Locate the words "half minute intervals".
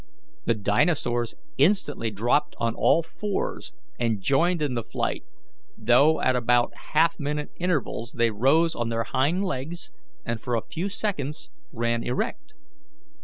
6.95-8.13